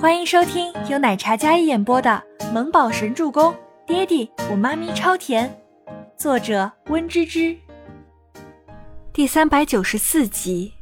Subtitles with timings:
[0.00, 2.10] 欢迎收听由奶茶嘉一演播的
[2.52, 3.52] 《萌宝神助攻》，
[3.86, 5.62] 爹地我妈咪超甜，
[6.16, 7.54] 作者温芝芝。
[9.12, 10.72] 第三百九十四集。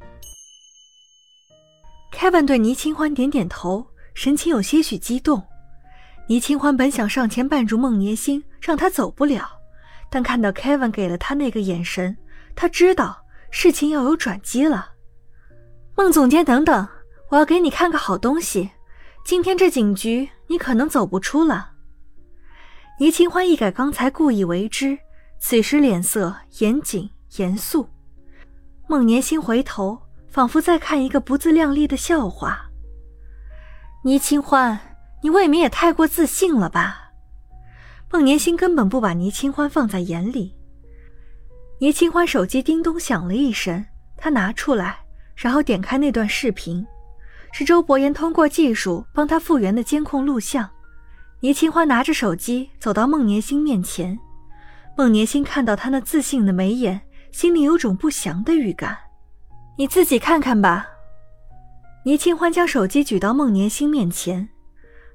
[2.13, 5.43] Kevin 对倪清欢点点头，神情有些许激动。
[6.29, 9.51] 倪清欢本想上前绊住孟年星，让他走不了，
[10.09, 12.17] 但看到 Kevin 给了他那个眼神，
[12.55, 14.93] 他知道事情要有转机了。
[15.97, 16.87] 孟总监，等等，
[17.31, 18.71] 我要给你看个好东西。
[19.29, 21.73] 今天这警局，你可能走不出了。
[22.99, 24.99] 倪清欢一改刚才故意为之，
[25.39, 27.91] 此时脸色严谨严肃。
[28.87, 30.01] 孟年星回头，
[30.31, 32.71] 仿佛在看一个不自量力的笑话。
[34.03, 37.11] 倪清欢，你未免也太过自信了吧？
[38.11, 40.57] 孟年星根本不把倪清欢放在眼里。
[41.81, 43.85] 倪清欢手机叮咚响了一声，
[44.17, 45.01] 他拿出来，
[45.37, 46.87] 然后点开那段视频。
[47.53, 50.69] 是周伯言通过技术帮他复原的监控录像。
[51.41, 54.19] 倪清欢拿着手机走到孟年星面前，
[54.97, 57.01] 孟年星看到他那自信的眉眼，
[57.31, 58.97] 心里有种不祥的预感。
[59.77, 60.89] 你自己看看吧。
[62.05, 64.49] 倪清欢将手机举到孟年星面前，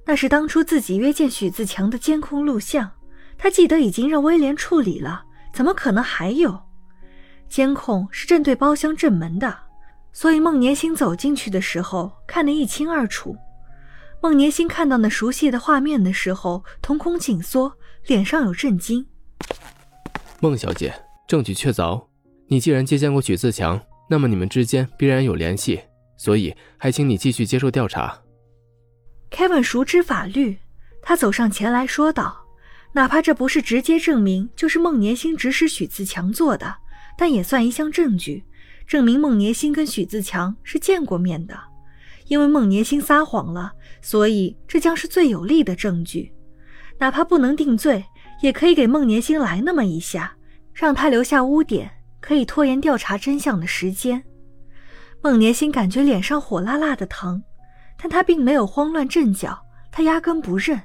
[0.05, 2.91] 那是当初自己约见许自强的监控录像，
[3.37, 6.57] 他记得已经让威廉处理了，怎么可能还有？
[7.49, 9.57] 监控是正对包厢正门的。
[10.13, 13.35] 所以孟年星走进去的时候看得一清二楚。
[14.21, 17.73] 孟年星看到那熟悉的画面的时候，瞳孔紧缩，
[18.05, 19.05] 脸上有震惊。
[20.39, 20.93] 孟小姐，
[21.27, 22.05] 证据确凿，
[22.47, 25.81] 你既然接见过许自强，那么你们之间必然有联系，
[26.15, 28.21] 所以还请你继续接受调查。
[29.31, 30.59] Kevin 熟知法律，
[31.01, 32.45] 他走上前来说道
[32.93, 36.75] ：“哪怕这不是直接证明就是孟年星指使许自强做的，
[37.17, 38.45] 但也算一项证据。”
[38.85, 41.57] 证明孟年星跟许自强是见过面的，
[42.27, 46.33] 因为孟年星撒谎了，所以这将是最有力的证据。
[46.99, 48.05] 哪怕不能定罪，
[48.41, 50.35] 也可以给孟年星来那么一下，
[50.73, 51.91] 让他留下污点，
[52.21, 54.23] 可以拖延调查真相的时间。
[55.21, 57.43] 孟年星感觉脸上火辣辣的疼，
[57.97, 59.59] 但他并没有慌乱阵脚，
[59.91, 60.81] 他压根不认。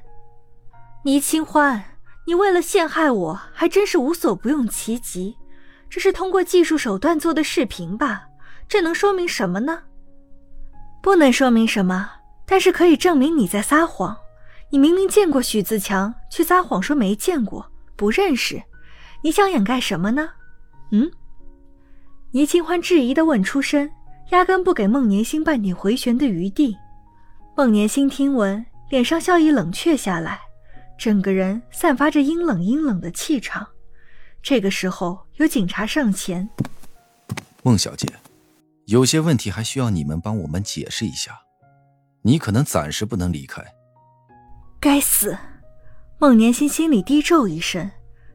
[1.04, 1.84] 倪清欢，
[2.26, 5.36] 你为了陷害我，还真是无所不用其极。
[5.90, 8.24] 这是通过技术手段做的视频吧？
[8.68, 9.82] 这能说明什么呢？
[11.02, 12.10] 不能说明什么，
[12.46, 14.16] 但是可以证明你在撒谎。
[14.70, 17.64] 你明明见过许自强，却撒谎说没见过，
[17.96, 18.62] 不认识。
[19.22, 20.28] 你想掩盖什么呢？
[20.92, 21.10] 嗯？
[22.32, 23.90] 倪清欢质疑的问出声，
[24.30, 26.76] 压根不给孟年星半点回旋的余地。
[27.56, 30.38] 孟年星听闻，脸上笑意冷却下来，
[30.98, 33.66] 整个人散发着阴冷阴冷的气场。
[34.42, 36.48] 这个时候，有警察上前。
[37.62, 38.06] 孟小姐，
[38.86, 41.38] 有些问题还需要你们帮我们解释一下。
[42.22, 43.64] 你可能暂时不能离开。
[44.80, 45.36] 该死！
[46.18, 47.90] 孟年心心里低咒一声，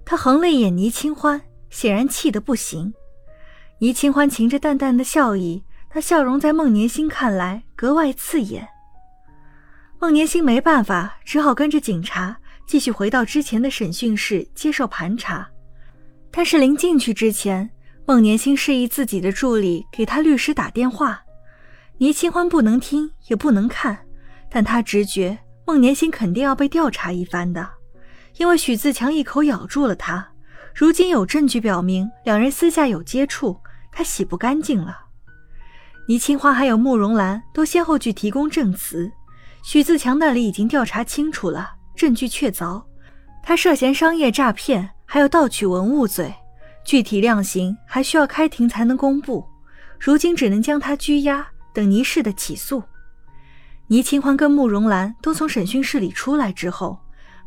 [0.06, 2.94] 他横了一眼倪清欢，显然气得不行。
[3.80, 8.68] 倪清欢噙着淡淡的笑意，那笑容在孟年心看来格外刺眼。
[10.00, 12.38] 孟年心没办法，只好跟着警察
[12.68, 15.50] 继续回到之前的审讯室接受盘查。
[16.36, 17.70] 但是临进去之前，
[18.08, 21.22] 孟年星示意自己的助理给他律师打电话。
[22.00, 24.00] 倪清欢不能听也不能看，
[24.50, 27.70] 但他直觉孟年星肯定要被调查一番的，
[28.38, 30.28] 因为许自强一口咬住了他。
[30.74, 33.60] 如今有证据表明两人私下有接触，
[33.92, 35.02] 他洗不干净了。
[36.08, 39.12] 倪清欢还有慕容兰都先后去提供证词，
[39.64, 42.84] 许自强那里已经调查清楚了，证据确凿，
[43.44, 44.90] 他涉嫌商业诈骗。
[45.14, 46.34] 还有盗取文物罪，
[46.84, 49.48] 具体量刑还需要开庭才能公布。
[50.00, 52.82] 如今只能将他拘押，等倪氏的起诉。
[53.90, 56.98] 倪清欢跟慕容兰都从审讯室里出来之后，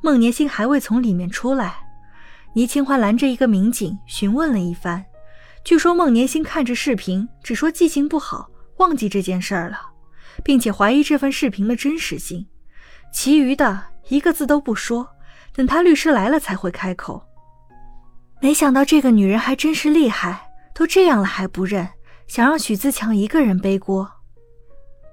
[0.00, 1.75] 孟年星还未从里面出来。
[2.55, 5.05] 倪清欢拦着一个民警询问了一番，
[5.65, 9.81] 据说孟年星看着视频，只说记性不好，忘记这件事儿了，
[10.44, 12.46] 并且怀疑这份视频的真实性，
[13.12, 15.08] 其余的一个字都不说，
[15.52, 17.25] 等他律师来了才会开口。
[18.41, 21.88] 没想到这个女人还真是厉害，都这样了还不认，
[22.27, 24.11] 想让许自强一个人背锅。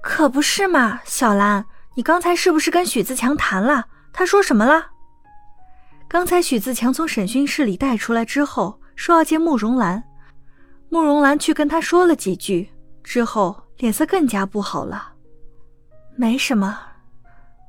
[0.02, 3.86] 可不是嘛，小兰，你刚才是不是跟许自强谈了？
[4.12, 4.88] 他说什么了？
[6.06, 10.04] 刚才许自强从审讯室里带出来之后，说要见慕容兰，
[10.90, 12.70] 慕容兰去跟他说了几句
[13.02, 15.14] 之后，脸色更加不好了。
[16.14, 16.78] 没什么，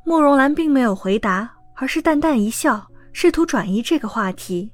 [0.06, 4.72] 慕容兰并没有回答，而是淡淡一笑，试图转移这个话题。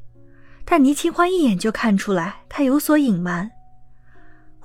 [0.65, 3.49] 但倪清欢一眼就看出来，他有所隐瞒。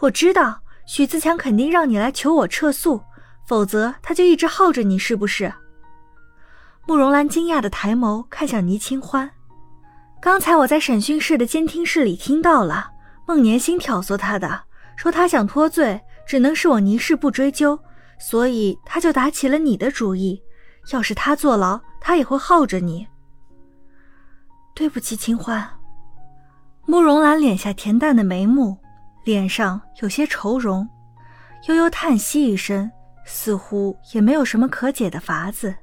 [0.01, 3.03] 我知道许自强肯定让你来求我撤诉，
[3.47, 5.53] 否则他就一直耗着你，是不是？
[6.87, 9.31] 慕容兰惊讶的抬眸看向倪清欢，
[10.21, 12.91] 刚才我在审讯室的监听室里听到了
[13.27, 14.65] 孟年星挑唆他的，
[14.97, 17.77] 说他想脱罪，只能是我倪氏不追究，
[18.21, 20.41] 所以他就打起了你的主意。
[20.93, 23.09] 要是他坐牢，他也会耗着你。
[24.73, 25.69] 对不起，清欢。
[26.89, 28.79] 慕容兰敛下恬淡的眉目，
[29.25, 30.89] 脸上有些愁容，
[31.67, 32.89] 悠悠叹息一声，
[33.25, 35.75] 似乎也没有什么可解的法子。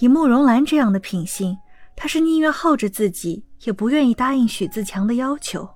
[0.00, 1.56] 以慕容兰这样的品性，
[1.94, 5.68] 她是宁愿耗着自己，也不愿意答应许自强的要求。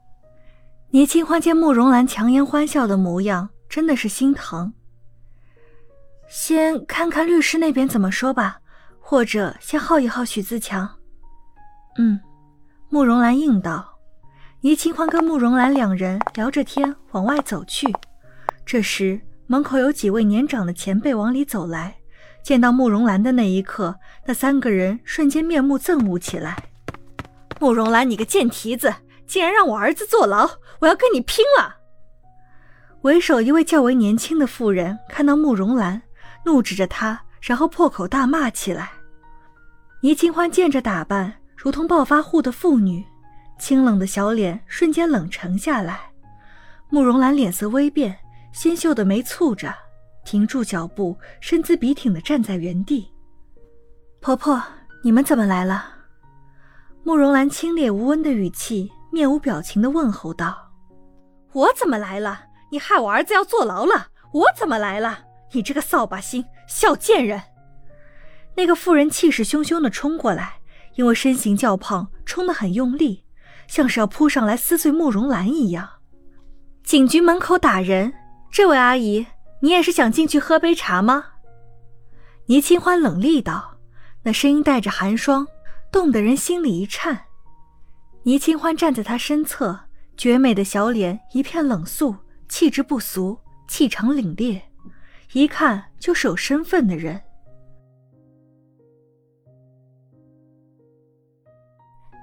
[0.91, 4.73] 倪清欢见慕容兰强颜欢笑的模样，真的是心疼。
[6.29, 8.59] 先看看律师那边怎么说吧，
[8.99, 10.91] 或者先耗一耗许自强。
[11.99, 12.19] 嗯，
[12.89, 13.90] 慕容兰应道。
[14.63, 17.87] 倪清欢跟慕容兰两人聊着天往外走去，
[18.67, 21.97] 这时门口有几位年长的前辈往里走来。
[22.43, 26.59] 见到慕容兰的那一刻，那三个人瞬间面目憎恶起来。
[27.59, 28.95] 慕容兰，你个贱蹄子，
[29.27, 30.47] 竟然让我儿子坐牢！
[30.81, 31.77] 我要跟你拼了！
[33.01, 36.03] 为首一位较为年轻的妇人看到慕容兰，
[36.45, 38.91] 怒指着他，然后破口大骂起来。
[40.03, 43.03] 倪清欢见着打扮如同暴发户的妇女，
[43.61, 46.01] 清冷的小脸瞬间冷沉下来。
[46.89, 48.19] 慕容兰脸色微变，
[48.53, 49.73] 纤秀的眉蹙着。
[50.25, 53.09] 停住脚步，身姿笔挺的站在原地。
[54.21, 54.63] 婆婆，
[55.03, 55.85] 你们怎么来了？
[57.05, 60.73] 慕容兰清冽无温的语气，面无表情的问候道
[61.53, 62.45] ：“我怎么来了？
[62.71, 65.21] 你害我儿子要坐牢了，我怎么来了？
[65.53, 67.41] 你这个扫把星，小贱人！”
[68.55, 70.61] 那个妇人气势汹汹的冲过来，
[70.97, 73.25] 因为身形较胖，冲得很用力，
[73.71, 75.89] 像是要扑上来撕碎慕容兰一样。
[76.83, 78.13] 警局门口打人，
[78.51, 79.25] 这位阿姨。
[79.61, 81.25] 你也是想进去喝杯茶吗？
[82.47, 83.77] 倪清欢冷厉道，
[84.25, 85.47] 那声音带着寒霜，
[85.93, 87.27] 冻得人心里一颤。
[88.25, 89.79] 倪清欢站在他身侧，
[90.17, 92.17] 绝美的小脸一片冷肃，
[92.49, 93.39] 气质不俗，
[93.69, 94.61] 气场凛冽，
[95.33, 97.21] 一看就是有身份的人。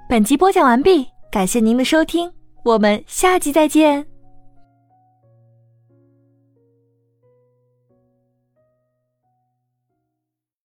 [0.09, 1.07] 本集播讲完毕，
[1.37, 2.31] 感谢您的收听，
[2.63, 4.16] 我们下集再见。